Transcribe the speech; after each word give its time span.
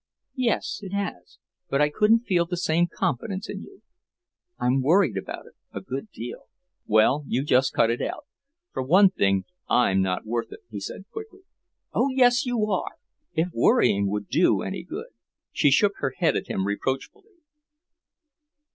"Yes, 0.39 0.79
it 0.81 0.93
has. 0.93 1.37
I 1.71 1.89
couldn't 1.89 2.21
feel 2.25 2.47
the 2.47 2.57
same 2.57 2.87
confidence 2.91 3.47
in 3.47 3.61
you. 3.61 3.83
I've 4.57 4.81
worried 4.81 5.15
about 5.15 5.45
it 5.45 5.53
a 5.71 5.79
good 5.79 6.09
deal." 6.09 6.47
"Well, 6.87 7.23
you 7.27 7.43
just 7.45 7.73
cut 7.75 7.91
it 7.91 8.01
out. 8.01 8.25
For 8.73 8.81
one 8.81 9.11
thing, 9.11 9.45
I'm 9.69 10.01
not 10.01 10.25
worth 10.25 10.51
it," 10.51 10.61
he 10.71 10.79
said 10.79 11.05
quickly. 11.11 11.41
"Oh, 11.93 12.09
yes, 12.09 12.47
you 12.47 12.65
are! 12.71 12.95
If 13.35 13.49
worrying 13.53 14.09
would 14.09 14.27
do 14.27 14.63
any 14.63 14.81
good" 14.83 15.09
she 15.53 15.69
shook 15.69 15.93
her 15.97 16.15
head 16.17 16.35
at 16.35 16.47
him 16.47 16.65
reproachfully. 16.65 17.35